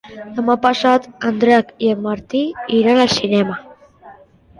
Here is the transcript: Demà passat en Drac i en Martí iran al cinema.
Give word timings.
Demà 0.35 0.53
passat 0.61 1.03
en 1.29 1.37
Drac 1.43 1.69
i 1.87 1.91
en 1.95 2.01
Martí 2.05 2.41
iran 2.79 3.03
al 3.03 3.13
cinema. 3.17 3.59